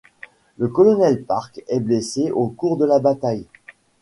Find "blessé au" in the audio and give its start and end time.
1.79-2.47